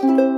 [0.00, 0.29] す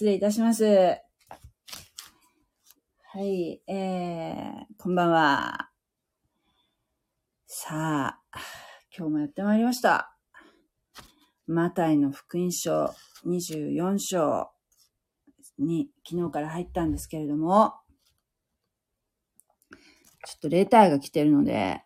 [0.00, 0.64] 失礼いたします。
[0.64, 0.98] は
[3.20, 5.68] い、えー、こんばんは。
[7.46, 8.20] さあ、
[8.96, 10.16] 今日もやってまいりました。
[11.46, 12.94] マタイの福音書
[13.26, 14.50] 24章
[15.58, 17.74] に昨日から入ったんですけれども、
[19.70, 19.76] ちょ
[20.34, 21.82] っとレターが来てるので、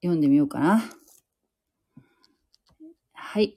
[0.00, 0.82] 読んでみようかな。
[3.12, 3.54] はい。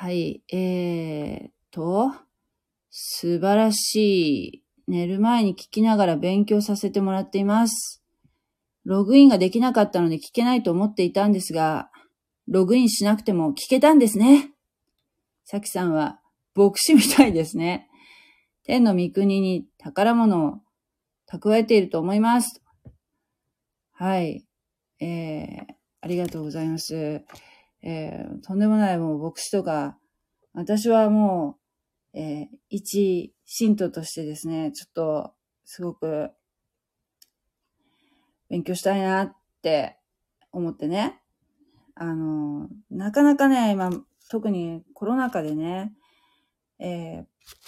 [0.00, 2.12] はい、えーと、
[2.88, 4.62] 素晴らしい。
[4.86, 8.00] 寝る前に聞きながら勉強させてもらっています。
[8.84, 11.90] ログインができなかったので聞けないと思っていたんですが、
[12.46, 14.52] ログインしなくても聞けたんですね。
[15.44, 16.20] さきさんは
[16.54, 17.88] 牧師みたいですね。
[18.62, 20.60] 天の御国に宝物を
[21.28, 22.62] 蓄えていると思います。
[23.94, 24.46] はい。
[25.00, 27.24] えー、ありがとうございます。
[27.82, 29.98] えー、とんでもないもう牧師とか、
[30.52, 31.58] 私はも
[32.14, 35.32] う、えー、一信徒としてですね、ちょっと、
[35.64, 36.30] すごく、
[38.48, 39.98] 勉強したいなって
[40.52, 41.20] 思ってね。
[41.94, 43.90] あの、なかなかね、今、
[44.30, 45.92] 特にコロナ禍でね、
[46.78, 47.24] えー、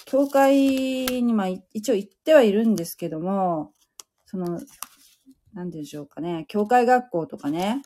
[0.07, 0.57] 教会
[1.23, 3.73] に、まあ、一応行ってはいるんですけども、
[4.27, 4.61] その、
[5.53, 7.83] なんでしょうかね、教会学校とかね、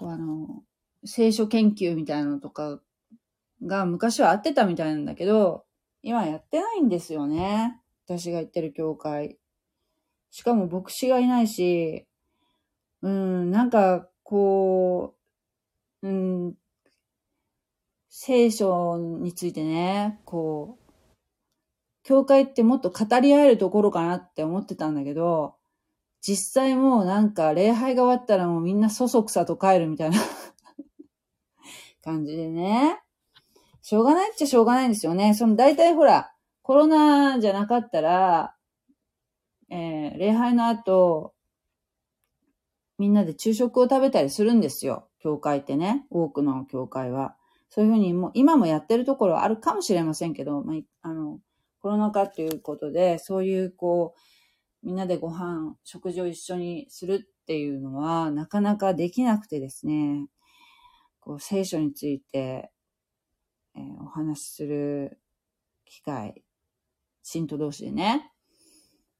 [0.00, 0.62] こうあの、
[1.04, 2.80] 聖書研究みたいなのとか
[3.62, 5.66] が昔はあってたみたいなんだけど、
[6.02, 7.78] 今やってないんですよね。
[8.06, 9.36] 私が行ってる教会。
[10.30, 12.06] しかも牧師がいないし、
[13.02, 15.16] うん、なんか、こ
[16.02, 16.54] う、うん、
[18.08, 20.92] 聖書についてね、こう、
[22.04, 25.56] 教会ってもっと語り合えるところかなって思ってたんだけど、
[26.20, 30.18] 実際もうなんか礼拝が終わったらもうみんなそそくさと帰るみたいな
[32.04, 33.00] 感じでね。
[33.82, 35.34] しょうがないっちゃしょうがないんですよね。
[35.34, 36.32] その大体ほら、
[36.62, 38.54] コロナじゃなかったら、
[39.70, 41.34] えー、礼拝の後、
[42.98, 45.08] みんなで昼食を食べたりするんですよ。
[45.20, 46.06] 教会ってね。
[46.10, 47.34] 多くの教会は。
[47.70, 51.40] そういうふうにもう、今もやってるところあるかもしれませんけど、まあ、あの、
[51.80, 54.20] コロナ禍ということで、そういうこう、
[54.82, 60.26] みんなでご飯、食事を一緒にするっていうのは、なかなかできなくてですね、
[61.20, 62.70] こう、聖書について、
[63.76, 65.20] えーお話しする
[65.84, 66.42] 機会、
[67.22, 68.32] 信徒同士でね、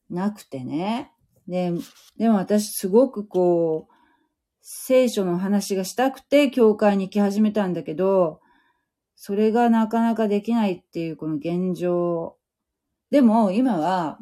[0.08, 1.12] なくてね。
[1.46, 1.72] で、
[2.16, 3.94] でも私すごくこう、
[4.60, 8.40] 聖書の話がしたくて教会に行き始めたんだけど、
[9.14, 12.36] それがなかなかできないっていうこの現状。
[13.10, 14.18] でも今は、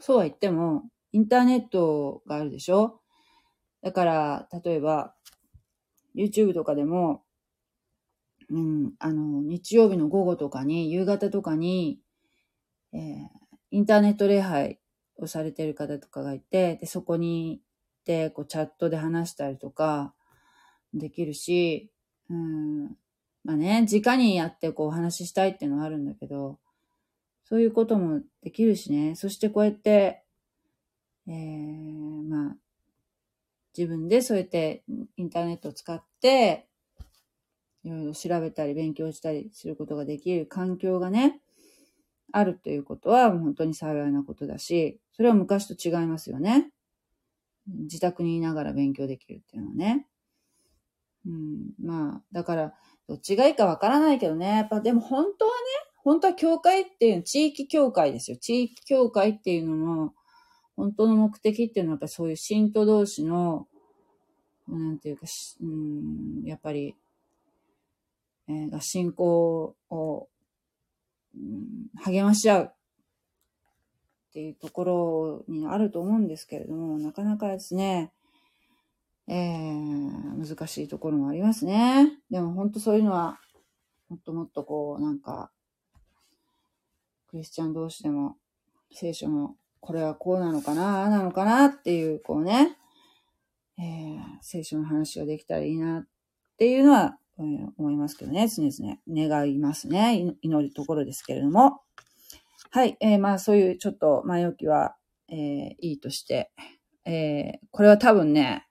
[0.00, 3.00] そうは言っても、インターネットがあるでしょ？
[3.82, 5.14] だから、例えば、
[6.16, 7.22] YouTube とかでも、
[8.48, 12.00] うん、あの、日曜日の午後とかに、夕方とかに、
[12.92, 13.40] えー
[13.72, 14.80] インターネット礼拝
[15.16, 17.62] をされてる方とかがいて、で、そこに行っ
[18.04, 20.12] て、こう、チャットで話したりとか、
[20.92, 21.92] できるし、
[22.28, 22.96] うん、
[23.44, 26.58] まあね、直にやってこう、お話ししたいっていうのはあるんだけど、
[27.50, 29.16] そういうこともできるしね。
[29.16, 30.22] そしてこうやって、
[31.26, 32.56] えー、まあ、
[33.76, 34.84] 自分でそうやって
[35.16, 36.68] インターネットを使って、
[37.82, 41.40] いろいろ調べたり勉強したりすることができる環境がね、
[42.32, 46.70] あるということは本当に幸いなことだし、それは昔と違いますよね。
[47.66, 50.06] 自宅にいながら勉強できるっていうのはね。
[51.26, 52.74] うん、まあ、だから、
[53.08, 54.46] どっちがいいかわからないけどね。
[54.56, 58.36] やっぱでも本当はね、本当は教会っていう、地域教会ですよ。
[58.36, 60.14] 地域教会っていうのの、
[60.76, 63.66] 本当の目的っていうのはやっぱりそういう信徒同士の、
[64.68, 66.94] なんていうかし、うん、やっぱり、
[68.48, 70.28] えー信仰を、
[71.34, 72.72] うん励まし合う。
[74.30, 78.12] っていうところにあると思うんですけれども、なかなかですね、
[79.26, 82.12] えー、難しいところもありますね。
[82.30, 83.40] でも本当そういうのは、
[84.08, 85.50] もっともっとこう、なんか、
[87.30, 88.36] クリスチャン同士でも、
[88.92, 92.76] 聖書のこれはこうなのかな、ああなのかなっていう、こうね、
[93.78, 96.06] えー、聖書の話ができたらいいなっ
[96.58, 100.34] ていうのは、えー、思いますけどね、常々願いますね。
[100.42, 101.80] 祈るところですけれども。
[102.70, 104.96] はい、えー、まあそういうちょっと前置きは、
[105.28, 105.36] えー、
[105.80, 106.50] いいとして、
[107.04, 108.66] えー、これは多分ね、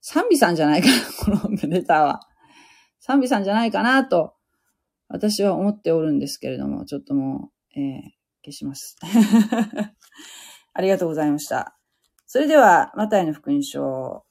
[0.00, 0.94] 賛美さんじゃないかな、
[1.40, 2.20] このレターは。
[3.00, 4.34] 賛美さんじゃないかなと、
[5.08, 8.02] 私は思っておるんですけれども、ちょっともう、えー、
[8.44, 8.96] 消します。
[10.74, 11.76] ありがとうございました。
[12.26, 14.24] それでは、マタイの福音書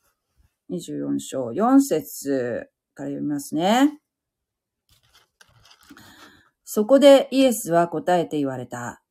[0.72, 4.00] 24章4節から読みますね。
[6.64, 9.04] そこでイエスは答えて言われた。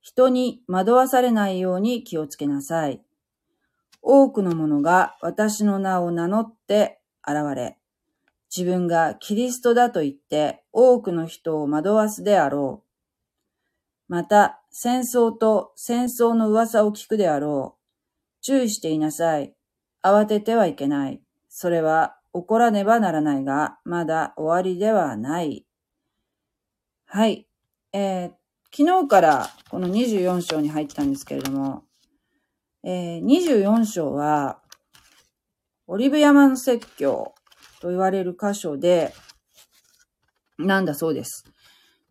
[0.00, 3.02] 人に惑わされないように気をつけなさい。
[4.02, 7.78] 多くの者が私の名を名乗って現れ、
[8.54, 12.89] 自分がキリストだと言って多くの人を惑わすであろう。
[14.10, 18.42] また、戦争と戦争の噂を聞くであろう。
[18.42, 19.54] 注意していなさい。
[20.02, 21.22] 慌ててはいけない。
[21.48, 25.64] それは起こらねばならないが、まだ終わりではない。
[27.06, 27.46] はい。
[27.92, 28.30] えー、
[28.76, 31.84] 昨日からこの24章に入ったんですけれども、
[32.82, 34.60] えー、24章は、
[35.86, 37.32] オリブ山の説教
[37.80, 39.14] と言われる箇所で、
[40.58, 41.49] なんだそうです。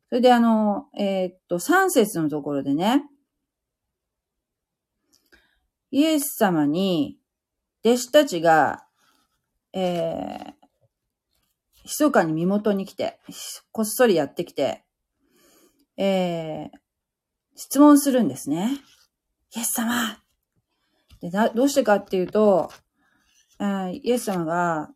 [0.10, 3.04] それであの、えー、っと、3節のところでね、
[5.92, 7.20] イエス様に
[7.86, 8.86] 弟子たちが、
[9.74, 10.54] えー、
[11.84, 13.20] 密かに身元に来て、
[13.72, 14.84] こっそりやってきて、
[15.96, 16.70] えー、
[17.56, 18.80] 質問するんですね。
[19.56, 20.18] イエス様
[21.22, 22.72] でどうしてかっていうと、
[23.60, 24.90] イエス様が、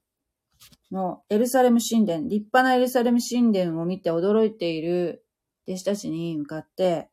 [0.93, 5.25] のエルサレム神殿、立派なエルサレム神殿を見て驚いている
[5.67, 7.09] 弟子たちに向かって、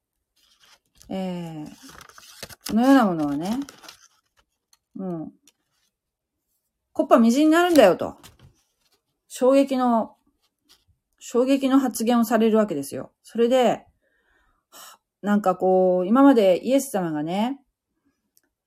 [1.09, 1.67] えー、
[2.69, 3.59] このようなものはね、
[4.95, 5.33] もう、
[6.93, 8.17] コッパみじんになるんだよと。
[9.29, 10.17] 衝撃の、
[11.19, 13.13] 衝撃の発言をされるわけですよ。
[13.23, 13.87] それで、
[15.23, 17.61] なんかこう、今までイエス様がね、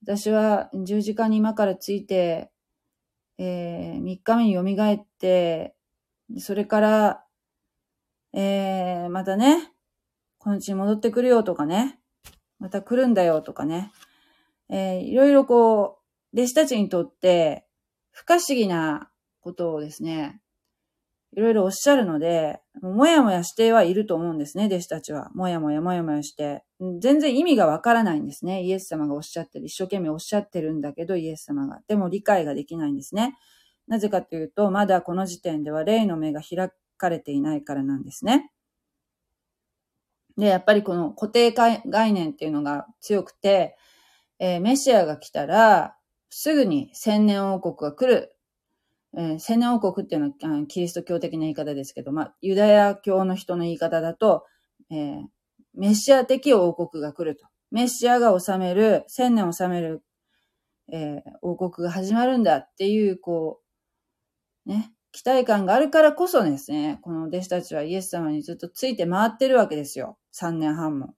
[0.02, 2.50] 私は十字架に今からついて、
[3.38, 5.74] えー、3日目に蘇って、
[6.38, 7.24] それから、
[8.32, 9.72] えー、またね、
[10.38, 11.98] この地に戻ってくるよとかね、
[12.58, 13.92] また来るんだよとかね、
[14.68, 15.98] えー、いろいろこ
[16.32, 17.66] う、弟子たちにとって、
[18.10, 19.10] 不可思議な
[19.40, 20.40] ことをですね、
[21.36, 25.30] いろいろおっしゃるので、もやもやしてはいると思うんですね、弟子たちは。
[25.34, 26.64] もやもやもやもやして。
[27.00, 28.62] 全然意味がわからないんですね。
[28.62, 29.66] イエス様がおっしゃってる。
[29.66, 31.80] 一生懸命おっしゃってるんだけど、イエス様が。
[31.88, 33.36] でも理解ができないんですね。
[33.88, 38.52] なぜかというと、まだこの時点では霊の目が開かれていないからなんですね。
[40.38, 43.76] で、やっぱりこの固定概念っていうのが強くて、
[44.38, 45.96] えー、メシアが来たら、
[46.30, 48.33] すぐに千年王国が来る
[49.16, 54.44] えー、千年王国っていうのはキリスト教的な言い方ですけど、まあ、ユダヤ教の人の言い方だと、
[54.90, 55.22] えー、
[55.74, 57.46] メシア的王国が来ると。
[57.70, 60.02] メシアが治める、千年治める、
[60.92, 63.60] えー、王国が始まるんだっていう、こ
[64.66, 70.18] う、ね、期待感があるからこそですね、この弟子たちはイエス様にずっとついて回ってるわけですよ。
[70.32, 71.14] 三年半も。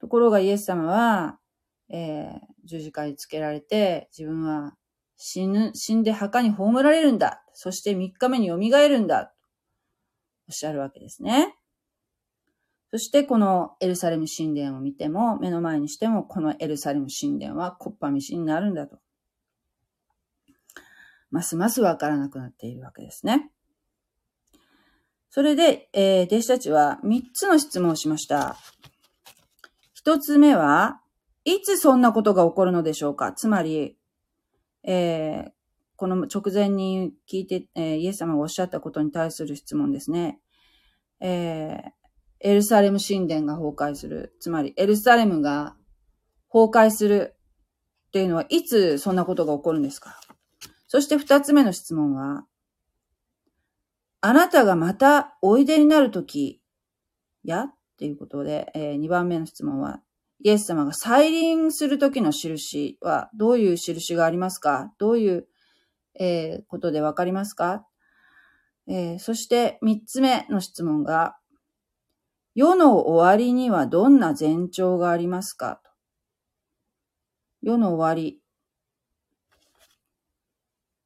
[0.00, 1.38] ところがイエス様は、
[1.88, 4.74] えー、十字架につけられて、自分は
[5.24, 7.44] 死ぬ、死んで墓に葬られるんだ。
[7.52, 9.32] そして3日目に蘇るんだ。
[10.48, 11.54] おっしゃるわけですね。
[12.90, 18.98] そしてこのエルサレム神殿を見ても、目の前にしても、このエルサレム神殿はコッパミシになるんだと。
[21.30, 23.52] ますますわからなくなっているわけですね。
[25.30, 28.56] それで、えー、弟子たちは3つの質問をしました。
[30.04, 31.00] 1つ目は、
[31.44, 33.96] いつそんなことが起こるのでしょうかつまり、
[34.84, 35.50] えー、
[35.96, 40.40] この直前に聞いて、えー、イエス様がおっしゃったことに対する質問ですね。
[41.20, 41.90] えー、
[42.40, 44.34] エルサレム神殿が崩壊する。
[44.40, 45.76] つまり、エルサレムが
[46.52, 47.36] 崩壊する
[48.08, 50.20] っていうのは、いつそんなことが起こるんですか？
[50.88, 52.44] そして二つ目の質問は、
[54.20, 56.60] あなたがまたおいでになるとき、
[57.44, 57.64] や？
[57.64, 60.00] っていうことで、えー、2番目の質問は、
[60.44, 64.92] イエス様が再臨する時の印はどういう印がありますか？
[64.98, 65.46] どういう、
[66.18, 67.86] えー、ことでわかりますか、
[68.88, 71.36] えー、そして三つ目の質問が、
[72.54, 75.80] 世の終わりにはどんな前兆がありますか？
[77.62, 78.40] 世の終わり。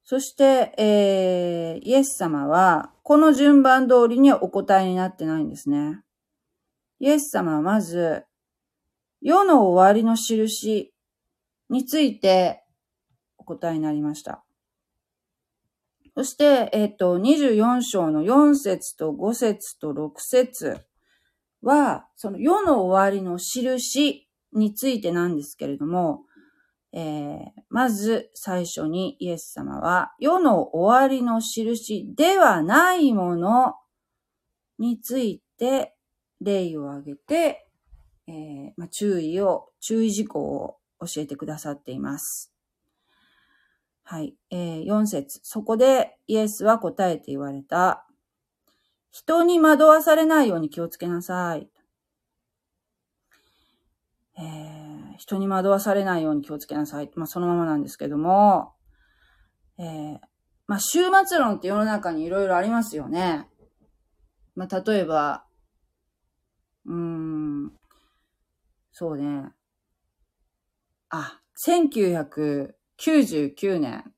[0.03, 6.01] そして、えー、イエス様は、この順番通りにお答えになってないんですね。
[7.01, 8.25] イエス様はまず、
[9.27, 10.93] 世の終わりの印
[11.69, 12.63] について
[13.39, 14.45] お答えになりました。
[16.15, 20.79] そして、えっ、と、24章の4節と5節と6節
[21.61, 26.21] は、その世の終わりの印についてなんですけれども、
[26.93, 33.75] えー、まず最初にイエス様は、世の終わりの印ではないもの
[34.79, 35.97] について
[36.41, 37.66] 例を挙げて、
[38.29, 42.53] えー、まあ、注意を、注意事項を教えてくださっています。
[44.03, 44.37] はい。
[44.51, 48.07] えー、4節そこでイエスは答えて言われた。
[49.11, 51.69] 人に惑わされないように気をつけなさい。
[54.39, 57.11] えー、人に惑わされないように気をつけなさい。
[57.15, 58.75] まあ、そのままなんですけども、
[59.79, 60.19] えー、
[60.67, 63.49] まあ、終末論って世の中にいろいろありますよね。
[64.55, 65.47] まあ、例えば、
[66.87, 67.73] うん、
[68.99, 69.53] そうね。
[71.11, 74.11] あ、1999年。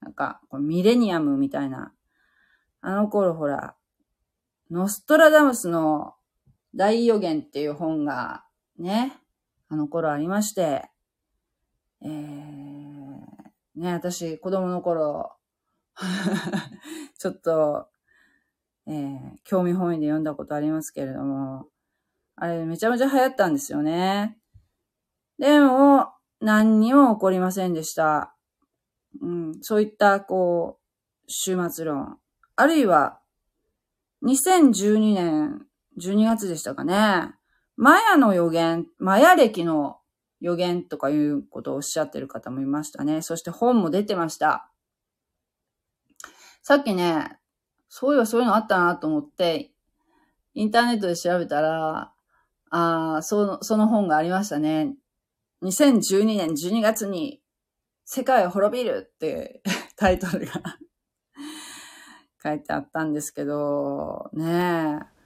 [0.00, 1.92] なんか、ミレニアムみたいな。
[2.80, 3.76] あの頃ほら、
[4.70, 6.14] ノストラダムスの
[6.74, 8.46] 大予言っていう本が
[8.78, 9.12] ね、
[9.68, 10.88] あの頃ありまして、
[12.00, 12.08] えー、
[13.76, 15.36] ね、私、子供の頃、
[17.18, 17.90] ちょっと、
[18.86, 21.68] えー、興味本位で読んだことありますけれども、
[22.40, 24.38] あれめちゃめちゃ流行ったんですよね。
[25.38, 28.34] でも、何にも起こりませんでした。
[29.20, 32.18] うん、そういった、こう、終末論。
[32.56, 33.20] あるいは、
[34.24, 35.66] 2012年
[35.98, 37.34] 12月でしたかね。
[37.76, 39.98] マヤの予言、マヤ歴の
[40.40, 43.22] 予言とかいうことをおっしゃってる方もいましたね。
[43.22, 44.70] そして本も出てました。
[46.62, 47.38] さっきね、
[47.88, 49.72] そういえばそういうのあったなと思って、
[50.54, 52.12] インターネットで調べたら、
[52.70, 54.94] ああ、その、その本がありましたね。
[55.62, 57.40] 2012年12月に
[58.04, 59.62] 世界を滅びるって
[59.96, 60.52] タイトルが
[62.42, 65.18] 書いてあったんですけど、ねえ。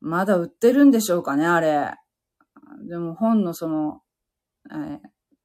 [0.00, 1.94] まだ売ってるんでしょうかね、あれ。
[2.88, 4.02] でも本のその、
[4.70, 5.00] えー、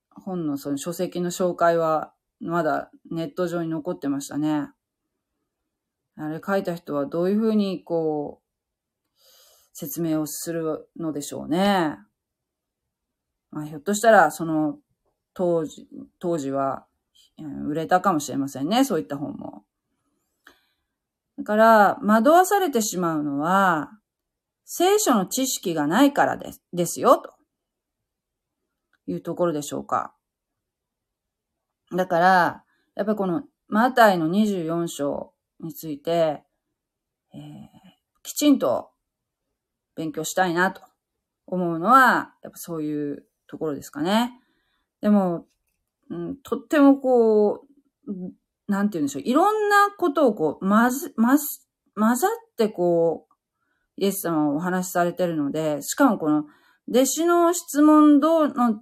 [0.10, 4.72] 本のその書籍の紹介はまだネット上に残ってましたね。
[6.16, 8.49] あれ書いた人はどういうふうにこう、
[9.80, 11.96] 説明をするのでしょうね。
[13.50, 14.78] まあ、ひょっとしたらその
[15.34, 15.88] 当時、
[16.20, 16.86] 当時は
[17.66, 19.64] 売れたかもしれませんね、そういった本も。
[21.38, 23.92] だから、惑わされてしまうのは、
[24.66, 27.34] 聖書の知識がないからです、ですよ、と
[29.08, 30.14] いうところでしょうか。
[31.96, 32.64] だから、
[32.96, 35.32] やっぱりこのマタイの24章
[35.62, 36.44] について、
[37.34, 37.40] えー、
[38.24, 38.89] きちんと
[40.00, 40.82] 勉強したいなと
[41.46, 44.32] 思うのは、やっぱそういうところですかね。
[45.02, 45.46] でも、
[46.10, 47.66] うん、とってもこ
[48.08, 48.12] う、
[48.72, 49.24] なんて言うんでしょう。
[49.24, 53.34] いろんなことをこう、まず、まず、混ざってこう、
[54.02, 56.46] イエス様はお話しされてるので、しかもこの
[56.90, 58.80] 弟子の質問どの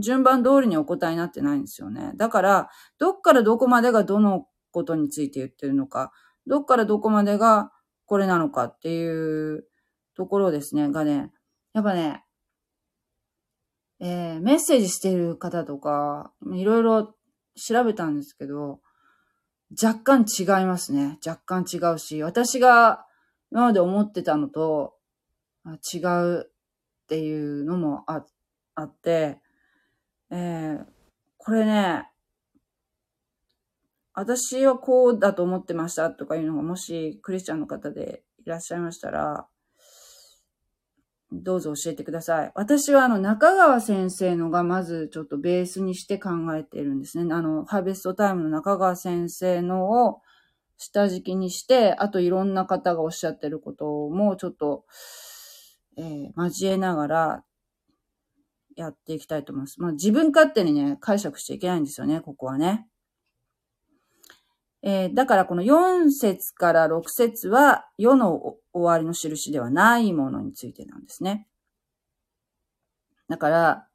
[0.00, 2.12] 順番通りにお答えになってないんですよね。
[2.16, 6.10] だから、どっからどこまでがどのことについて言ってるのか、
[6.46, 7.70] どっからどこまでが
[8.06, 9.66] これなのかっていう
[10.18, 11.30] ところですね、がね、
[11.72, 12.24] やっぱね、
[14.00, 17.14] えー、メッセージしてる方とか、いろいろ
[17.54, 18.80] 調べたんですけど、
[19.80, 21.18] 若干違いますね。
[21.24, 23.06] 若干違うし、私が
[23.52, 24.96] 今まで思ってたのと
[25.94, 28.24] 違うっていうのもあ
[28.74, 29.38] あって、
[30.30, 30.84] えー、
[31.36, 32.10] これね、
[34.14, 39.46] 私はこうだと思ってましたとかいうのがもしクリスチャンの方でいらっしゃいましたら、
[41.30, 42.52] どうぞ教えてください。
[42.54, 47.34] 私はあの中川先生のがまずちょっとベースにして考えているんですね。
[47.34, 50.22] あの、ハーベストタイムの中川先生のを
[50.78, 54.84] 下敷きにして、あといろんな方がおっしゃってることもちょっと、
[55.98, 57.44] えー、交えながら
[58.74, 59.80] やっていきたいと思います。
[59.82, 62.86] まあ自分勝手にね、解釈しちゃいけないんですよね、ここはね。
[64.90, 71.46] えー、だからこの4節から6節は世の終わりの印ではないものについてなんですね。
[73.28, 73.86] だから、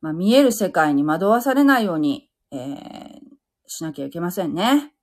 [0.00, 3.20] まあ、見える世界に惑わされないように、えー、
[3.66, 4.94] しなきゃいけませんね。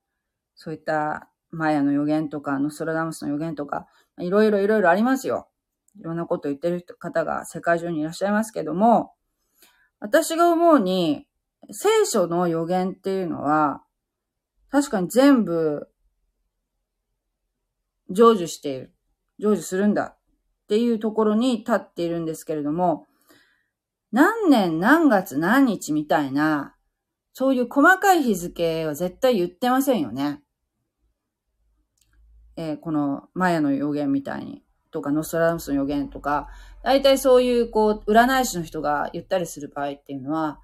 [0.55, 3.85] そういったマヤの予言とか、ノストラダムスの予言とか、
[4.17, 5.49] いろいろいろいろありますよ。
[5.99, 9.13] いろんなこと言ってる方が世界中にいらっしゃいますけども、
[9.99, 11.27] 私が思うに、
[11.69, 13.83] 聖書の予言っていうのは、
[14.71, 15.89] 確かに全部、
[18.09, 18.93] 成就している。
[19.39, 20.17] 成就するんだっ
[20.67, 23.07] ていうところに立っているんですけれども、
[24.11, 26.75] 何年何月何日みたいな、
[27.33, 30.41] そういう細かい日付は絶対言ってませんよね。
[32.55, 36.49] えー、このマヤの予言みたいに、とかノストラダムスの予言とか、
[36.83, 40.59] 大体そういうこう、占い師の人が言ったりする場合っていうのは、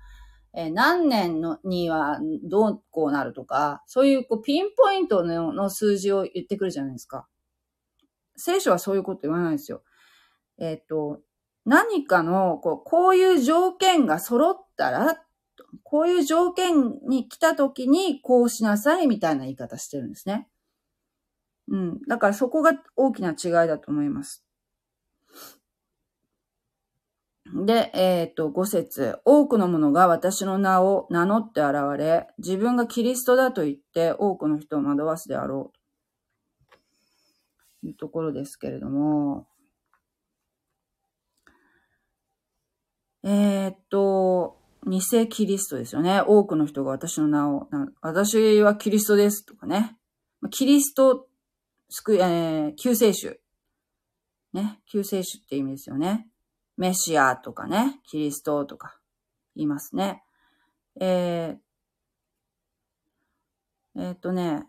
[0.60, 7.28] え、何年のにはどうこうなるとか、そういうこうピンポイントのの数字を言ってくるじゃないですか。
[8.36, 9.84] 聖書はそういうこと言わないですよ。
[10.58, 11.22] えっ、と、
[11.64, 15.22] 何かの、こう、こういう条件が揃ったら、
[15.84, 20.48] こういう条件に来た時にこうしなさいみたいな言い方してるんですね。
[21.68, 22.00] うん。
[22.08, 24.47] だからそこが大きな違いだと思います。
[27.54, 29.20] で、えっ、と、五節。
[29.24, 36.72] 多くの者が私の名を名乗って現れ、自分がキリストだと言って多くの人を惑わすであろう。
[37.82, 39.48] というところですけれども、
[43.24, 46.22] えっ、と、偽キリストですよね。
[46.26, 47.68] 多くの人が私の名を、
[48.02, 49.98] 私はキリストですとかね。
[50.50, 51.28] キリスト、
[51.90, 53.40] 救、えー、救世主。
[54.54, 54.80] ね。
[54.86, 56.28] 救世主って意味ですよね。
[56.78, 58.00] メシアとかね。
[58.08, 58.98] キリストとか
[59.56, 60.24] 言いますね。
[61.00, 64.66] えー、えー、っとね。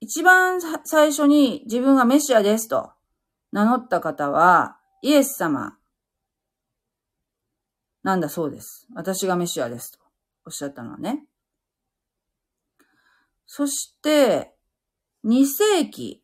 [0.00, 2.90] 一番最初に自分がメシアですと
[3.52, 5.78] 名乗った方は、イエス様
[8.02, 8.86] なんだそうです。
[8.94, 9.98] 私がメシアですと
[10.44, 11.24] おっしゃったのはね。
[13.46, 14.52] そして、
[15.24, 16.22] 2世紀。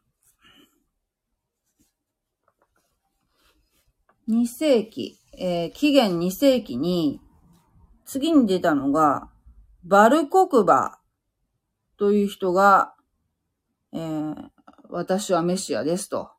[4.29, 7.21] 2世紀、えー、紀元2世紀に、
[8.05, 9.29] 次に出たのが、
[9.85, 10.99] バルコクバ
[11.97, 12.95] という人が、
[13.93, 14.35] えー、
[14.91, 16.31] 私はメシアですと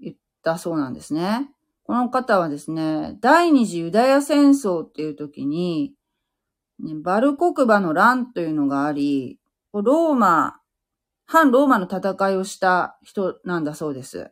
[0.00, 1.50] 言ったそうなんですね。
[1.84, 5.94] この方はですね、第二次ユダヤ戦争っていう時に、
[7.02, 9.40] バルコクバの乱というのがあり、
[9.72, 10.60] ローマ、
[11.26, 14.30] 反ローマの戦いをした人なんだそうです。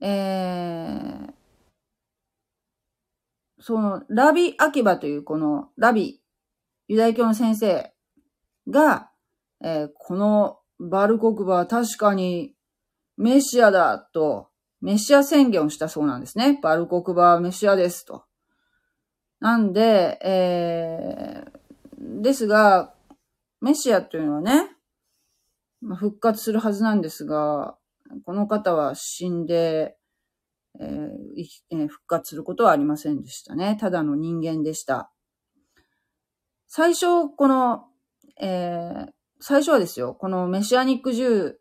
[0.00, 1.32] えー、
[3.60, 6.20] その、ラビ・アキバというこのラビ、
[6.88, 7.92] ユダヤ教の先生
[8.68, 9.10] が、
[9.62, 12.54] えー、このバルコクバは確かに
[13.16, 14.48] メシアだと、
[14.80, 16.60] メシア宣言をしたそうなんですね。
[16.62, 18.24] バルコクバはメシアですと。
[19.40, 22.94] なんで、えー、ですが、
[23.60, 24.70] メシアというのはね、
[25.80, 27.76] ま、復活するはずなんですが、
[28.24, 29.96] この方は死んで、
[30.80, 30.86] えー
[31.70, 33.76] えー、復活することはありませんでしたね。
[33.80, 35.10] ただの人間でした。
[36.66, 37.84] 最初、この、
[38.40, 39.06] えー、
[39.40, 41.58] 最初はですよ、このメシアニック銃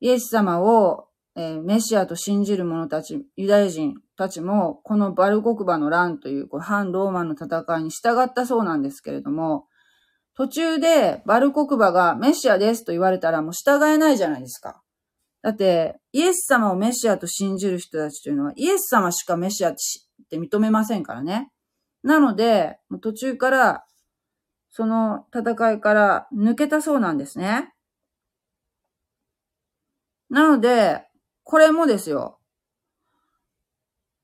[0.00, 9.66] イエス様を、えー、メシアと信じる者たち、ユダヤ人たちも、このバルコクバの乱というこう反ローマンの戦いに従ったそうなんですけれども、
[10.34, 14.82] 途中でバルコクバがメシアですと言われたらもう従えないじゃないですか。
[15.46, 19.74] だって、イエス様をメシアと信じる人たちというのは、イエス様しかメシアっ
[20.28, 21.52] て認めませんからね。
[22.02, 23.84] なので、途中から、
[24.70, 27.72] その戦いから抜けたそうなんですね。
[30.30, 31.06] なので、
[31.44, 32.40] これもですよ。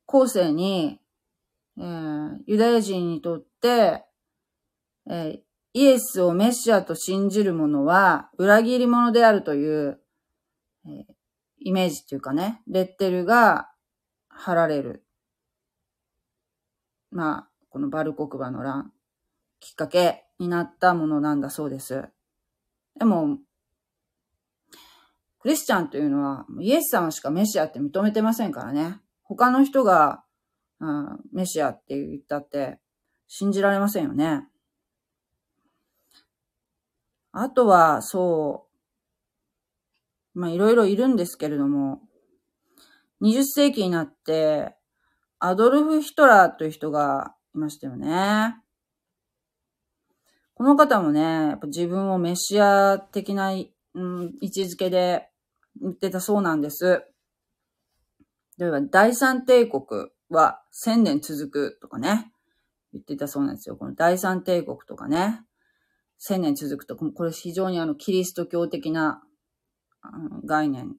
[0.07, 0.99] 後世に、
[1.79, 4.05] えー、ユダヤ人にとって、
[5.09, 5.41] えー、
[5.73, 10.02] イエスをメシアと信じる者は裏切り者であるという、
[10.87, 11.05] えー、
[11.61, 13.71] イメージっていうかね、レッテルが
[14.29, 15.05] 貼られる。
[17.11, 18.93] まあ、このバルコクバの乱、
[19.61, 22.09] きっかけになったものなんだそうです。
[22.99, 23.39] でも、
[25.41, 29.01] クリスチャンというのは、イエス様しかメシアって認めてませんからね。
[29.23, 30.25] 他の人が、
[30.81, 32.79] うん、メシアって言ったって、
[33.27, 34.47] 信じられませんよね。
[37.33, 38.72] あとは、そう、
[40.35, 42.01] まあいろいろいるんですけれども、
[43.23, 44.75] 20世紀になって、
[45.39, 48.57] アドルフ・ヒトラーという人がいましたよね。
[50.55, 55.29] この方もね、やっぱ自分をメシア的な、うん、位置づけで
[55.81, 57.05] 言ってたそうなんです。
[58.59, 62.33] 例えば、第三帝国は千年続くとかね、
[62.93, 63.77] 言ってたそうなんですよ。
[63.77, 65.43] この第三帝国とかね、
[66.19, 69.23] 千年続くとか、これ非常にあの、キリスト教的な
[70.45, 70.97] 概念、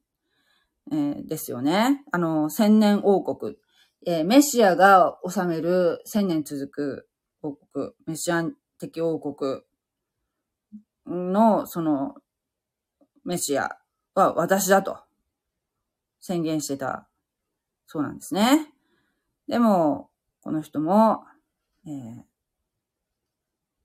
[0.91, 2.03] えー、ですよね。
[2.11, 3.57] あの、千年王国。
[4.05, 7.09] えー、メシアが治める千年続く
[7.41, 8.43] 王国、メシア
[8.77, 9.61] 的王国
[11.05, 12.15] の、その、
[13.23, 13.77] メシア
[14.13, 14.99] は私だと
[16.19, 17.07] 宣言してた
[17.87, 18.73] そうなんですね。
[19.47, 20.09] でも、
[20.41, 21.23] この人も、
[21.85, 22.23] えー、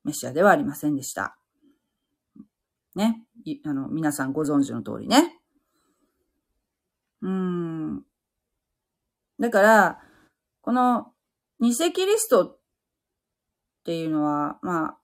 [0.02, 1.38] メシアではありませんでした。
[2.94, 3.22] ね。
[3.65, 5.41] あの、皆さんご存知の通りね。
[7.23, 8.05] うん。
[9.41, 9.99] だから、
[10.63, 11.13] この
[11.61, 12.59] 偽キリストっ
[13.85, 14.99] ていうのは、まあ、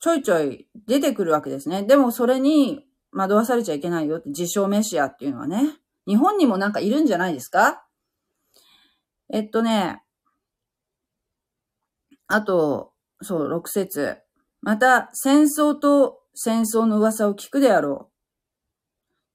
[0.00, 1.82] ちょいちょい出てくるわけですね。
[1.82, 5.78] でもそれに惑わされちゃいけないよって自称メシアっていうのはね。
[6.06, 7.84] 日本にもなんかいるんじゃないですか？
[9.32, 10.02] えっとね、
[12.26, 14.18] あと、そう、6節
[14.62, 18.12] また、戦争と戦争の噂を聞くであろう。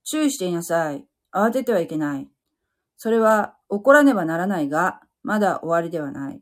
[0.04, 1.06] 注意していなさい。
[1.34, 2.30] 慌ててはいけない。
[2.98, 6.42] それは起こらねばならないが、まだ終わりではない。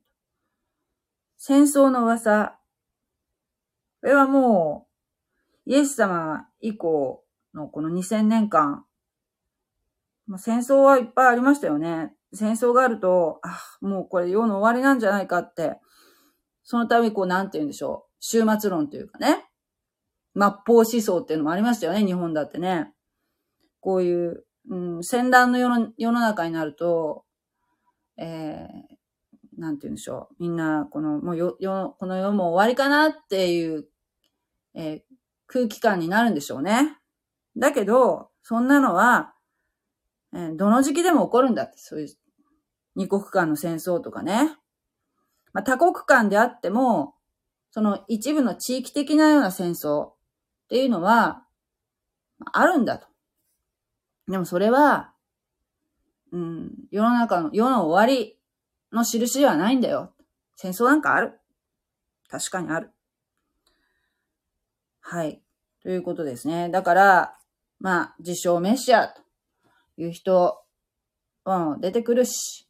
[1.37, 2.59] 戦争の噂。
[4.01, 4.87] これはも
[5.65, 8.85] う、イエス様以降のこの2000年間、
[10.37, 12.13] 戦争はいっぱいありましたよね。
[12.33, 15.79] 戦争があると、あ、もうこれ世の終わりなんじゃないかって、
[16.63, 18.21] そのためこう、なんて言うんでしょう。
[18.21, 19.42] 終末論というかね。
[20.35, 22.91] 末法思想っていうのもありましたよね、日本だってね。
[23.79, 27.25] こういう、うん、戦乱の世の世の中になると、
[28.17, 30.35] えー、なんて言うんでしょう。
[30.39, 33.87] みんな、この、もうよ、よ、この世も終わりかなっていう、
[34.73, 35.01] えー、
[35.47, 36.97] 空気感になるんでしょうね。
[37.57, 39.33] だけど、そんなのは、
[40.33, 42.07] えー、どの時期でも起こるんだって、そういう、
[42.95, 44.55] 二国間の戦争とかね。
[45.51, 47.15] まあ、多国間であっても、
[47.71, 50.11] その一部の地域的なような戦争
[50.65, 51.43] っていうのは、
[52.52, 53.08] あるんだと。
[54.28, 55.13] でもそれは、
[56.32, 58.38] うん、世の中の、世の終わり
[58.91, 60.13] の印ではないんだよ。
[60.56, 61.39] 戦争なんかある。
[62.30, 62.91] 確かにある。
[65.02, 65.41] はい。
[65.82, 66.69] ということですね。
[66.69, 67.38] だから、
[67.80, 69.21] まあ、自称メシアと
[69.97, 70.63] いう人、
[71.45, 72.67] うん、出てくるし、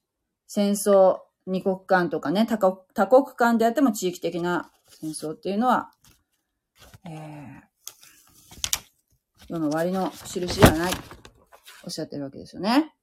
[0.48, 5.92] 戦争、二国間とかね、多国多国間であっても地域的な戦争っていうのは、
[7.06, 7.62] えー、
[9.50, 10.94] 世の終わりの印ではない。
[11.84, 12.94] おっしゃってるわけですよね。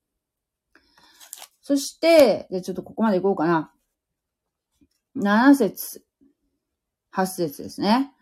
[1.60, 3.72] そして、じゃちょっとここまでいこうかな。
[5.16, 6.04] 7節、
[7.14, 8.12] 8節ですね。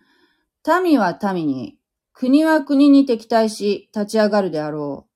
[0.82, 1.78] 民は民に、
[2.12, 5.08] 国は国に敵対し立ち上がるであろう。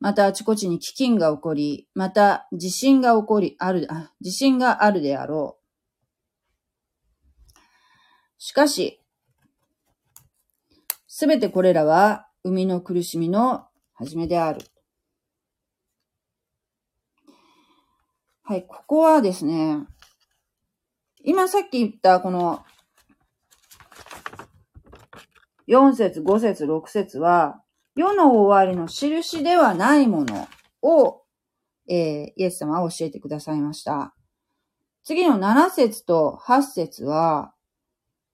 [0.00, 5.64] またあちこちに飢饉が起こり、また地震が起こり、ある、あ、地震があるであろう。
[8.38, 9.03] しかし、
[11.16, 14.62] すべてこれらは、生みの苦しみの始めである。
[18.42, 19.86] はい、ここはですね、
[21.22, 22.64] 今さっき言ったこの
[25.68, 27.62] 4節、5節、6節は、
[27.94, 30.48] 世の終わりの印ではないもの
[30.82, 31.22] を、
[31.88, 34.16] えー、イエス様は教えてくださいました。
[35.04, 37.54] 次の7節と8節は、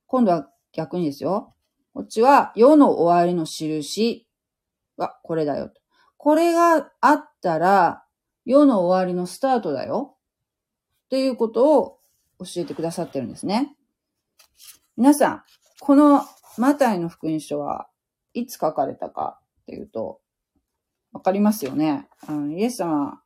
[0.06, 1.54] 今度は逆にですよ。
[2.00, 4.26] こっちは世の終わりの印
[4.96, 5.82] はこれだよと。
[6.16, 8.04] これがあったら、
[8.46, 10.16] 世の終わりのスタートだよ。
[11.04, 11.98] っていうことを
[12.38, 13.76] 教えてくださってるんですね。
[14.96, 15.42] 皆さん、
[15.78, 16.22] この
[16.56, 17.86] マタイの福音書は
[18.32, 20.22] いつ書かれたかっていうと、
[21.12, 22.08] わかりますよね。
[22.26, 23.20] あのイエス様、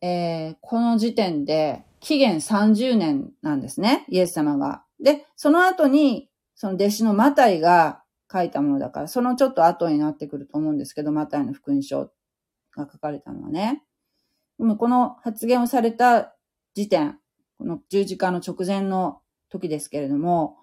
[0.00, 4.06] えー、この時点で紀元30年なんですね。
[4.08, 4.82] イエス様が。
[4.98, 12.10] で、その後に、その弟子のマタイが書いたものだから、そのちょっと後になってくると思うんですけど、マタイの福音書
[12.76, 13.84] が書かれたのはね。
[14.58, 16.34] でもこの発言をされた
[16.74, 17.18] 時点、
[17.58, 20.56] この十字架の直前の時ですけれども、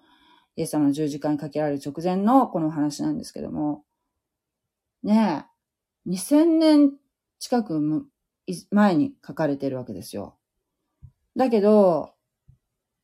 [0.56, 3.84] イエス様の十字架にかけられる直前のこの話なんですけども、
[5.02, 5.46] ね
[6.06, 6.92] え、2000年
[7.38, 8.06] 近く
[8.70, 10.36] 前に書かれてるわけですよ。
[11.36, 12.14] だけど、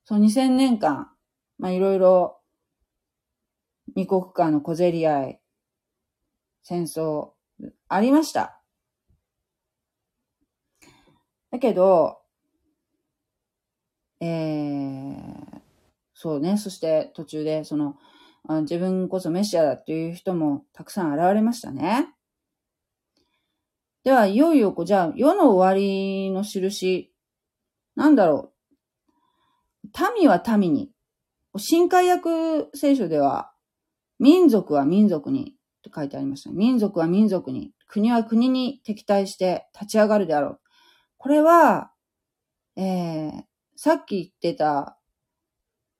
[0.05, 1.11] その2000年間、
[1.59, 2.38] まあいろいろ
[3.95, 5.41] 二国間の小競り合い、
[6.63, 7.31] 戦争、
[7.89, 8.61] ありました。
[11.51, 12.19] だけど、
[14.21, 15.61] えー、
[16.15, 17.97] そうね、そして途中で、その、
[18.63, 22.09] 自分こそメシアだっていう人もたくさん現れましたね。
[24.05, 27.13] では、いよいよ、じゃあ、世の終わりの印、
[27.95, 28.53] なんだろ
[29.85, 30.15] う。
[30.19, 30.91] 民は民に。
[31.57, 33.53] 新海訳聖書では、
[34.19, 36.51] 民族は民族にって書いてありました。
[36.51, 40.61] 民族は民族に、国は国に敵対して立ち上がるであろう。
[41.17, 41.93] これは、
[42.77, 43.43] えー、
[43.77, 44.99] さっき言ってた、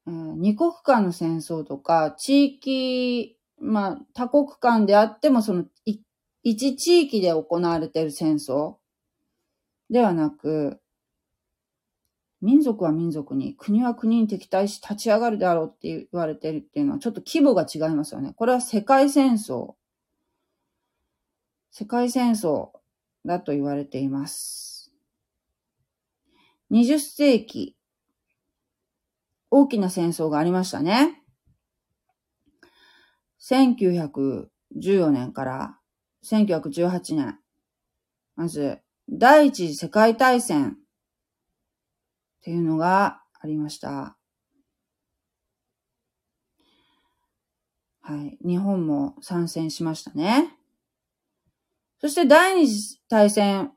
[0.07, 5.65] えー、二国間の戦争とか、地域、まあ、多国間であっても、その、
[6.43, 8.77] 一地域で行われている戦争
[9.91, 10.81] ではなく、
[12.41, 18.33] 民族は民族に、国は国に敵対し立ち上がるであろうって言われてるっていうのはちょっと規模が違いますよね。
[18.37, 19.75] これは世界戦争。
[21.71, 22.71] 世界戦争
[23.25, 24.93] だと言われています。
[26.71, 27.77] 20世紀、
[29.51, 31.23] 大きな戦争がありましたね。
[33.41, 35.79] 1914年から
[36.25, 37.39] 1918年。
[38.37, 40.77] まず、第一次世界大戦
[42.49, 44.17] っていうのがありました。
[48.01, 48.39] はい。
[48.43, 50.57] 日本も参戦しましたね。
[52.01, 53.73] そして第二次大戦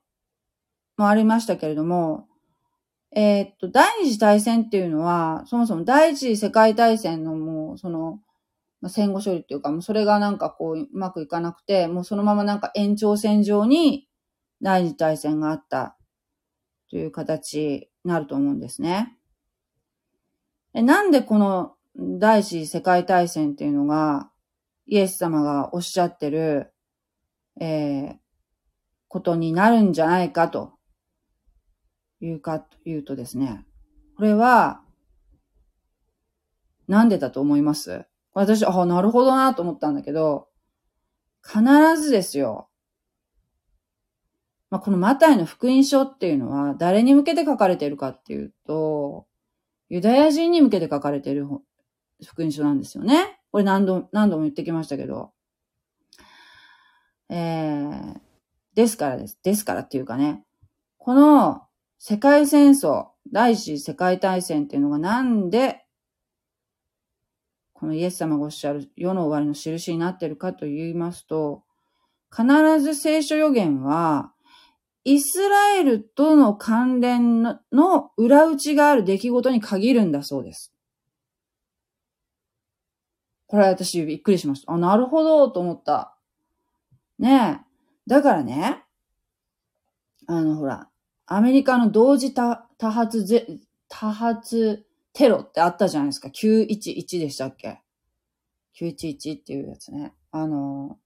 [0.95, 2.29] もありましたけれども、
[3.13, 8.21] えー、っと、第二次大戦っていうのは、そもそも第一次世界大戦のもう、その、
[8.79, 14.07] まあ、戦後処理っていうか、もうそれがなんかこう、うまくいかなくて、もうそのままなんか延長線上に
[14.61, 15.97] 第二次大戦があった
[16.89, 19.17] という形なると思うんですね。
[20.73, 24.31] なんでこの第一次世界大戦っていうのが、
[24.87, 26.73] イエス様がおっしゃってる、
[27.59, 28.15] えー、
[29.07, 30.73] ことになるんじゃないかと
[32.21, 33.65] いうか、というとですね、
[34.15, 34.81] これは、
[36.87, 38.05] なんでだと思います？
[38.33, 40.47] 私、あ、なるほどなと思ったんだけど、
[41.45, 41.61] 必
[42.01, 42.69] ずですよ。
[44.71, 49.27] まあ、このマタイの福音書っていうのは誰に向けて書かれているかっていうと、
[49.89, 51.45] ユダヤ人に向けて書かれている
[52.25, 53.41] 福音書なんですよね。
[53.51, 55.33] これ何度、何度も言ってきましたけど。
[57.29, 58.19] えー、
[58.73, 59.37] ですからです。
[59.43, 60.45] ですからっていうかね。
[60.97, 61.63] この
[61.99, 65.85] 世界戦争、第一次世界大戦っていうのがなんで、
[67.73, 71.63] このイエス様がおっしゃる世の終わりの印になってるかと言いますと、
[72.33, 72.45] 必
[72.79, 74.30] ず聖書予言は、
[75.03, 80.73] イスラエルとの関連の裏打ちがある出来事に限るんだそうです。
[83.47, 84.71] これ私びっくりしました。
[84.71, 86.15] あ、なるほど、と思った。
[87.19, 87.71] ねえ。
[88.07, 88.83] だからね、
[90.27, 90.87] あの、ほら、
[91.25, 93.47] アメリカの同時多発ぜ、
[93.89, 96.29] 多発テロってあったじゃないですか。
[96.29, 97.81] 911でしたっけ
[98.79, 100.13] ?911 っていうやつね。
[100.31, 100.97] あの、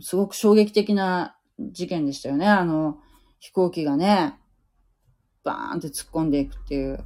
[0.00, 2.46] すごく衝撃的な事件でしたよね。
[2.46, 2.98] あの、
[3.38, 4.38] 飛行機がね、
[5.44, 7.04] バーンって突っ込んでいくっていう。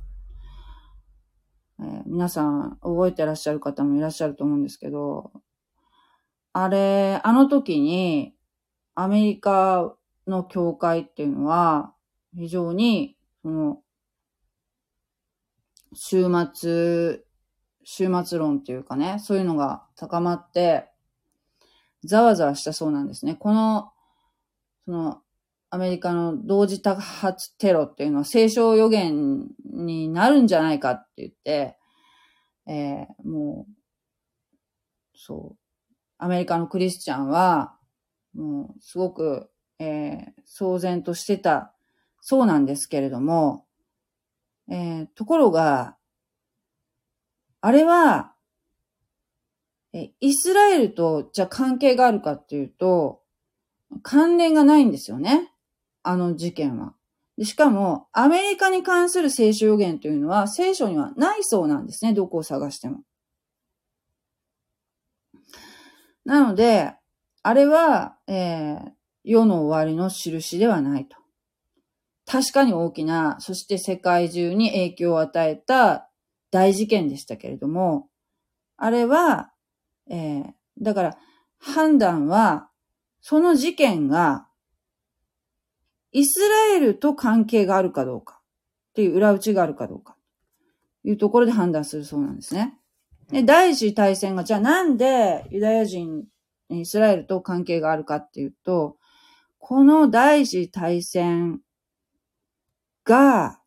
[1.80, 5.32] えー、皆さん覚えてらっしゃる方もいらっしゃると思うんですけど、
[6.52, 8.34] あれ、あの時に
[8.94, 9.94] アメリカ
[10.26, 11.94] の教会っていうのは
[12.34, 13.82] 非常に、その、
[15.94, 17.20] 週末、
[17.84, 20.89] 週末論っていうかね、そういうのが高まって、
[22.04, 23.34] ざわざわしたそうなんですね。
[23.34, 23.90] この、
[24.84, 25.22] その、
[25.70, 31.76] アメリカの同時多発テロっていうのは聖書予言になるんじゃないかって言って、
[32.66, 33.72] えー、もう、
[35.14, 35.58] そう、
[36.18, 37.76] アメリカのクリスチャンは、
[38.34, 41.72] もう、すごく、えー、騒然としてた
[42.20, 43.64] そうなんですけれども、
[44.70, 45.96] えー、ところが、
[47.60, 48.34] あれは、
[49.92, 53.22] え、イスラエルとじゃあ関係があるかっていうと、
[54.02, 55.52] 関連がないんですよね。
[56.02, 56.94] あの事件は。
[57.36, 62.12] でしかも、アメリカに関する聖書予言というのは聖書にはないそうなんですね。
[62.12, 63.00] どこを探しても。
[66.24, 66.94] なので、
[67.42, 68.90] あれは、えー、
[69.24, 71.16] 世の終わりの印ではないと。
[72.26, 76.08] 確かに大きな、そして世界中に影響を与えた
[76.50, 78.08] 大事件でしたけれども、
[78.76, 79.49] あれは、
[80.10, 81.18] えー、だから
[81.58, 82.68] 判断は、
[83.20, 84.46] その事件が、
[86.12, 88.40] イスラエルと関係があるかどうか、
[88.90, 90.16] っていう裏打ちがあるかどうか、
[91.02, 92.76] というところで判断するそうなんですね。
[93.30, 96.24] で、第一次大戦が、じゃあなんでユダヤ人、
[96.70, 98.96] イスラエルと関係があるかっていうと、
[99.58, 101.60] この第一次大戦
[103.04, 103.60] が、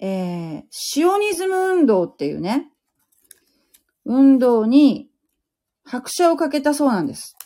[0.00, 2.70] えー、シオニズム運動っていうね、
[4.08, 5.08] 運動に
[5.84, 7.36] 拍車をかけたそうなんです。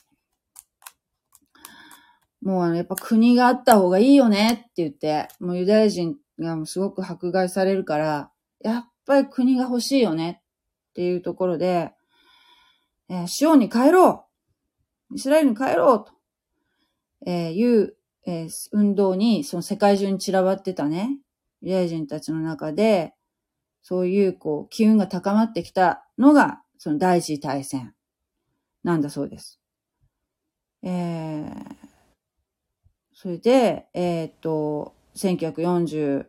[2.40, 10.40] もうあの、やっぱ国があった方がいいよねって言って、もうユダヤ人がもうすごく迫害されるから、やっぱり国が欲しいよね
[10.90, 11.92] っていうところで、
[13.08, 14.26] えー、シオンに帰ろ
[15.10, 16.12] うイスラエルに帰ろうと、
[17.26, 17.96] えー、いう、
[18.26, 21.18] えー、運動に、その世界中に散らばってたね、
[21.60, 23.14] ユダヤ人たちの中で、
[23.82, 27.94] そういう、こう、機運が高まってきたのが、その第一次大戦
[28.84, 29.60] なんだそうです。
[30.82, 31.76] えー、
[33.14, 36.24] それで、えー、っと、1948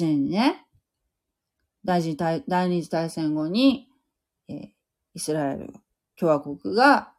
[0.00, 0.66] 年にね、
[1.84, 3.88] 第二次第二次大戦後に、
[4.48, 4.68] えー、
[5.14, 5.72] イスラエル
[6.16, 7.12] 共和国が、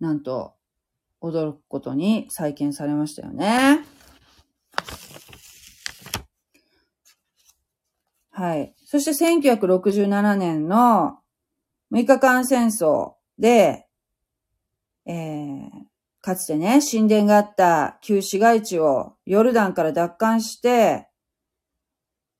[0.00, 0.54] なんと、
[1.20, 3.84] 驚くことに再建されましたよね。
[8.38, 8.72] はい。
[8.84, 11.18] そして1967年の
[11.92, 13.88] 6日間戦争で、
[15.06, 15.68] えー、
[16.20, 21.08] かつてね、神殿があった旧市街地をヨルダンから奪還して、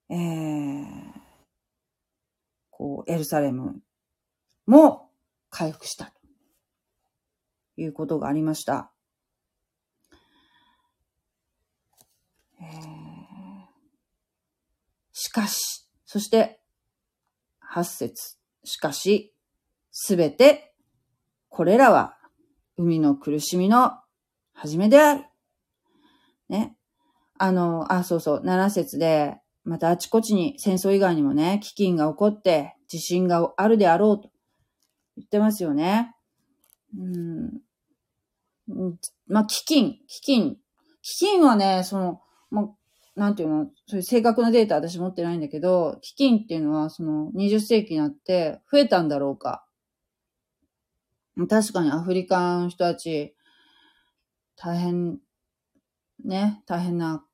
[0.08, 0.86] えー、
[2.70, 3.80] こう、エルサレム
[4.68, 5.10] も
[5.50, 6.12] 回復したと
[7.76, 8.92] いうことがありました。
[12.60, 12.68] えー、
[15.12, 16.58] しかし、そして、
[17.60, 18.38] 八節。
[18.64, 19.34] しかし、
[19.90, 20.74] すべて、
[21.50, 22.16] これらは、
[22.78, 23.92] 海の苦しみの
[24.54, 25.26] 始めである。
[26.48, 26.78] ね。
[27.36, 34.30] あの、あ、そうそう、七節で、またあちこちに戦争以外にもね、飢饉が起こって地震があるであろうと
[35.18, 36.16] 言ってますよね。
[36.96, 37.60] うん。
[39.26, 40.56] まあ、飢饉、飢饉。
[41.02, 42.77] 飢饉はね、その、も
[43.18, 49.66] なんていうの、そういう正確なデータ私持ってないんだけど、基金っていうのはその20世紀になって増えたんだろうか。
[51.48, 53.34] 確かにアフリカの人たち、
[54.56, 55.18] 大変、
[56.24, 57.24] ね、大変な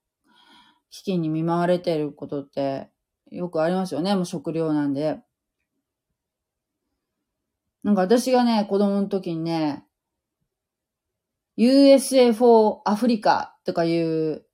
[0.91, 2.89] 基金に見舞われてることって
[3.31, 4.15] よくありますよね。
[4.15, 5.21] もう食料なんで。
[7.83, 9.85] なんか私がね、子供の時にね、
[11.59, 14.47] USA for アフリカとかいう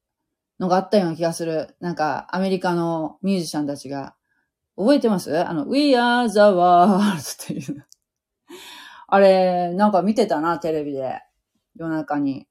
[0.61, 1.75] のがあったような気がする。
[1.81, 4.15] なんか、アメリカのミュージシャンたちが。
[4.77, 5.37] 覚えてます？
[5.47, 7.87] あの、We are the world っていう。
[9.09, 11.21] あれ、なんか見てたな、テレビで。
[11.75, 12.47] 夜中に。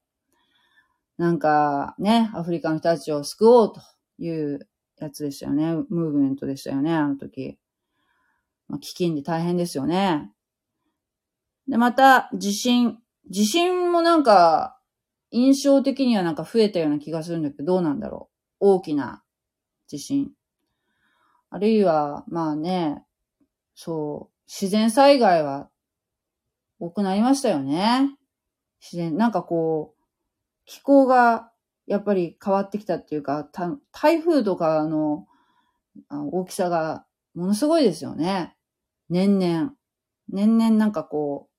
[1.18, 3.80] なんか、ね、アフリカの人たちを救おうと
[4.18, 4.68] いう
[4.98, 5.74] やつでしたよね。
[5.88, 7.58] ムーブメントでしたよね、あの時。
[8.68, 10.32] まあ、飢饉で大変ですよね。
[11.68, 12.98] で、また、地震。
[13.28, 14.79] 地震もなんか、
[15.30, 18.74] 印象的にはなんか増えたような気がするんだけど、どうなんだろう。
[18.76, 19.22] 大きな
[19.86, 20.30] 地震。
[21.50, 23.04] あるいは、まあね、
[23.74, 25.68] そう、自然災害は
[26.78, 28.16] 多くなりましたよね。
[28.80, 30.02] 自然、なんかこう、
[30.64, 31.50] 気候が
[31.86, 33.48] やっぱり変わってきたっていうか、
[33.92, 35.26] 台風とかの
[36.08, 38.56] 大きさがものすごいですよね。
[39.08, 39.72] 年々。
[40.28, 41.54] 年々なんかこう、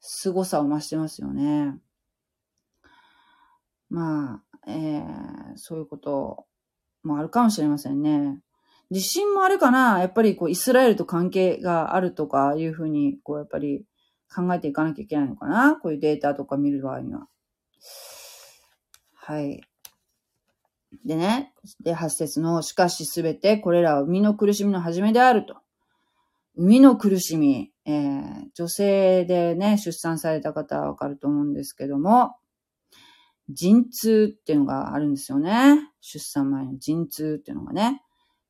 [0.00, 1.78] 凄さを増してますよね。
[3.90, 6.46] まあ、えー、そういうこと
[7.02, 8.40] もあるかもしれませんね。
[8.90, 13.84] 地震もあるかなやっぱりこうイスラエルと関係があるとかいうふうに、こうやっぱり
[14.34, 17.26] 考えていかなきゃいけないのかなこういうデータとか見る場合には。
[19.14, 19.60] はい。
[21.04, 25.56] でね、で、発節の、しかしすべてこれらは生みの苦しみの始めであると。
[26.56, 32.34] 生みの苦しみ、えー、女性でね、出産された方はわかると思うんですけども、
[33.52, 35.78] 陣痛っていうのがあるんですよね。
[36.00, 38.02] 出産前の陣痛っていうのがね。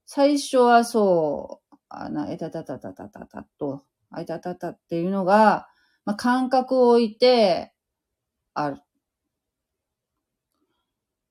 [0.07, 5.69] 最初はそう、あの、えたたたたたたたと、あいたたたっていうのが、
[6.05, 7.73] まあ、感覚を置いて、
[8.55, 8.81] ある。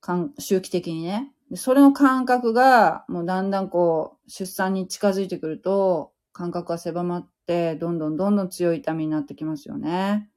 [0.01, 1.33] かん周期的にね。
[1.51, 10.29] でそれの感覚が、もうだんだんこう、出産に近づいてくると、感覚が狭まって、どんどんどんどん強い痛みになってきますよね。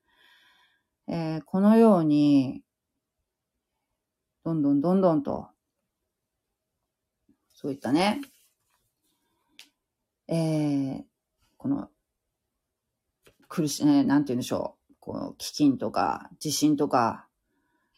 [1.07, 2.63] えー、このように、
[4.45, 5.49] どんどんどんどんと、
[7.55, 8.21] そういったね、
[10.27, 11.03] えー、
[11.59, 11.89] この、
[13.49, 14.95] 苦し、ね、なんて言うんでしょう。
[14.99, 17.27] この、飢饉とか、地震とか、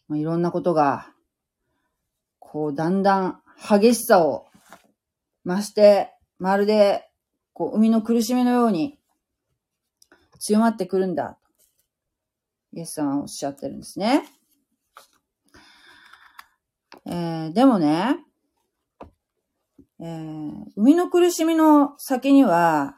[0.08, 1.12] まあ、いろんなことが、
[2.38, 4.46] こう、だんだん激しさを
[5.46, 7.08] 増して、まるで、
[7.52, 8.98] こう、海の苦しみのように
[10.40, 11.38] 強まってくるんだ。
[12.72, 14.24] イエスさんはおっしゃってるんですね。
[17.06, 18.16] えー、でもね、
[20.00, 22.96] えー、生みの苦しみの先には、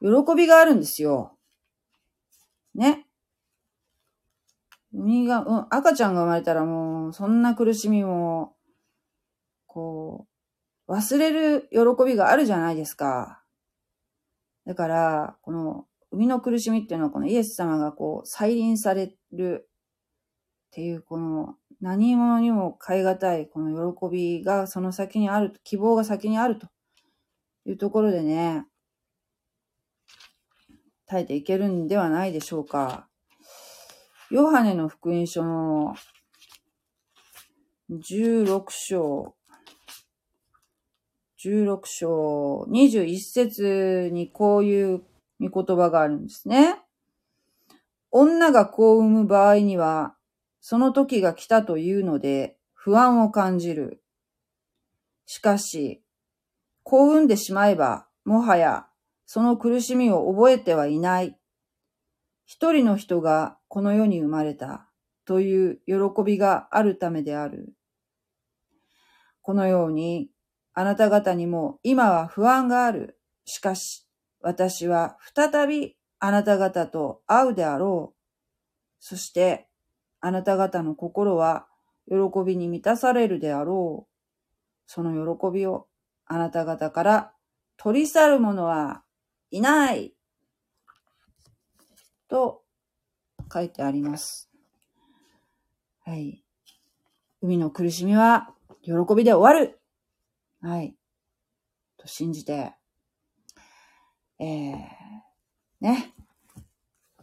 [0.00, 1.36] 喜びがあるんですよ。
[2.74, 3.06] ね。
[4.92, 8.56] 海が、うん、赤ちゃんが生まれたらもう、そんな苦しみも、
[9.66, 10.26] こ
[10.86, 13.42] う、忘れる喜びがあるじゃないですか。
[14.66, 19.68] だから、この生みの苦しみっていうのはこのイエス様がこう再臨される
[20.68, 26.66] っていうこの何者にも変え難いこの喜びがその先にあると、希望が先にあると
[27.66, 28.66] いうところでね、
[31.06, 33.08] 耐えていけるんではないでしょうか。
[34.30, 35.94] ヨハネの福音書の
[37.90, 39.34] 16章、
[41.42, 45.02] 16章21節にこういう
[45.40, 46.76] 御言葉があるんですね。
[48.10, 50.17] 女が子を産む場合には、
[50.70, 54.02] その時が来たというので不安を感じる。
[55.24, 56.04] しかし、
[56.82, 58.84] 子を産んでしまえば、もはや
[59.24, 61.38] その苦しみを覚えてはいない。
[62.44, 64.90] 一人の人がこの世に生まれた
[65.24, 67.72] という喜びがあるためである。
[69.40, 70.28] このように、
[70.74, 73.18] あなた方にも今は不安がある。
[73.46, 74.06] しかし、
[74.42, 78.16] 私は再びあなた方と会うであろう。
[79.00, 79.67] そして、
[80.20, 81.66] あなた方の心は
[82.08, 84.12] 喜びに満たされるであろう。
[84.86, 85.86] その喜びを
[86.26, 87.32] あなた方から
[87.76, 89.02] 取り去る者は
[89.50, 90.14] いない。
[92.28, 92.62] と
[93.52, 94.50] 書いてあります。
[96.04, 96.44] はい。
[97.40, 98.52] 海の苦しみは
[98.82, 99.80] 喜びで終わる。
[100.60, 100.94] はい。
[101.96, 102.74] と信じて、
[104.38, 104.74] えー、
[105.80, 106.14] ね。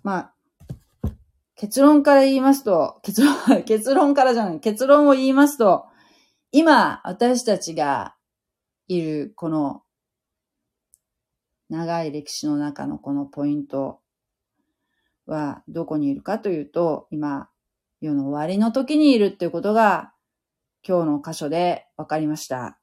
[0.04, 0.35] まあ、
[1.56, 5.86] 結論から言いますと、結論、 結論からじゃない、結論を言いますと、
[6.52, 8.16] 今、私たちが
[8.88, 9.84] いる、この、
[11.70, 14.02] 長い歴史の中のこのポイント
[15.26, 17.50] は、どこにいるかというと、今、
[18.02, 20.14] 世の終わりの時にいるっていうことが、
[20.88, 22.80] 今日の箇所で分かりました。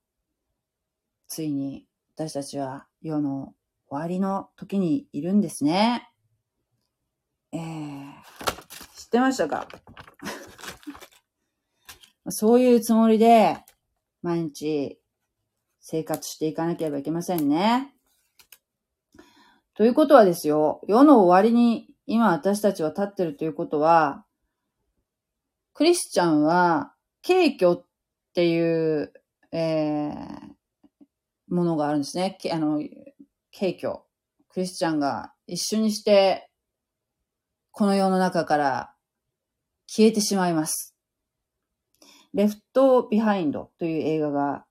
[1.29, 3.55] ついに、私たちは世の
[3.89, 6.09] 終わりの時にいるんですね。
[7.53, 7.92] えー、
[9.13, 9.69] ってましたか？
[12.31, 13.59] そういうつもりで、
[14.23, 14.99] 毎日
[15.81, 17.95] 生活していかなければいけませんね。
[19.75, 24.25] ということはですよ、世の終わりに今私たちは立ってるということは、
[25.75, 27.85] クリスチャンは、携挙っ
[28.33, 29.13] ていう、
[29.53, 30.15] えー、
[31.49, 32.39] ものがあるんですね。
[32.41, 32.81] けあの、
[33.51, 34.01] 携挙。
[34.49, 36.51] クリスチャンが一緒にして、
[37.73, 38.95] この世の中から
[39.95, 40.97] 消えてしまいます。
[42.33, 44.65] Left Behind という映画が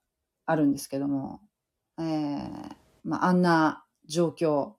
[0.47, 1.41] あるんですけども、
[1.99, 4.71] えー、まあ、あんな状況、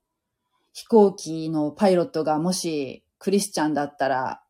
[0.72, 4.42] 飛行機のパイロットがもしクリスチャンだったら、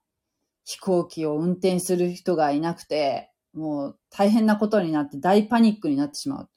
[0.65, 6.49] 飛行機を運転する人がいなくて、もう大変なことになって大パニックになってしまう。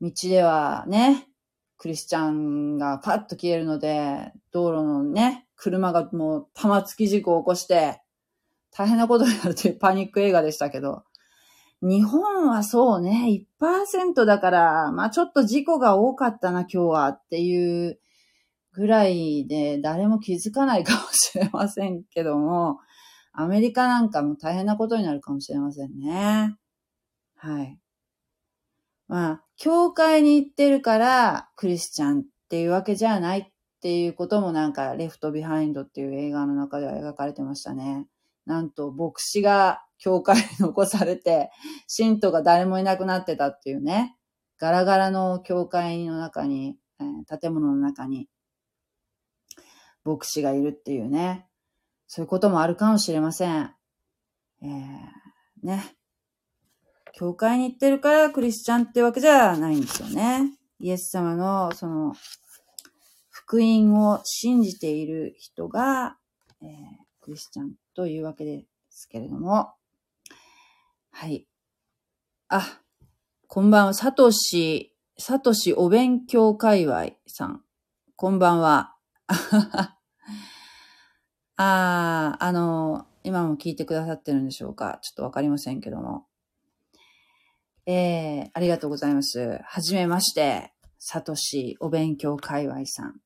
[0.00, 1.28] 道ではね、
[1.76, 8.00] クリスチャンがパッと消えるので、道路のね、車がもう玉突き事故を起こして、
[8.72, 11.04] 大変なことになるというパニック映画でしたけど、
[11.82, 17.98] 日本はそうね、1%だから、まあちょっと事故が多かったな、今日はっていう
[18.72, 22.78] ぐらいで誰も気づかないかもしれませんけども、
[23.32, 26.56] アメリカなんかも大変なことになるかもしれませんね。
[27.36, 27.78] はい。
[29.08, 33.44] まあ、教会に行ってるからクリスチャンっていうわけじゃないっ
[33.80, 38.06] ていうこともなんか、 Left Behind っていう映画の中では描かれてましたね。
[38.46, 41.50] なんと、牧師が教会に残されて、
[41.86, 44.16] 信徒が誰もいなくなってたっていうね。
[44.58, 48.28] ガラガラの教会の中に、えー建物の中に、
[50.04, 51.46] 牧師がいるっていうね。
[52.06, 53.74] そういうこともあるかもしれません。
[54.62, 55.96] えー、ね。
[57.12, 60.52] 教会に行ってるからクリスチャンってわけじゃないんですよね。
[60.80, 62.14] イエス様のその
[63.28, 66.16] 福音を信じている人が、
[66.62, 66.68] えー
[67.20, 69.74] クリスチャンというわけですけれども。
[71.10, 71.46] はい。
[72.48, 72.80] あ、
[73.46, 73.92] こんばんは。
[73.92, 77.62] サトシ、サトシお勉強界隈さん。
[78.16, 78.96] こんばんは。
[81.58, 86.26] あー、あの、今も聞いてくださってるんでしょうかちょっとわかりませんけども。
[87.84, 89.60] えー、ありがとうございます。
[89.62, 93.20] はじめまして、サトシお勉強界隈さん。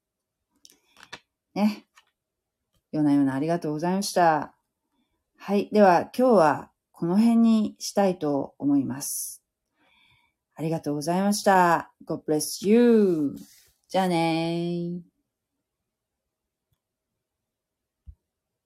[1.54, 1.86] ね。
[2.90, 4.53] よなよなありがとうございました。
[5.46, 5.68] はい。
[5.70, 9.42] では、今日はこの辺にしたいと思います。
[10.54, 11.92] ありがとうございました。
[12.06, 13.36] God bless you.
[13.86, 15.13] じゃあねー。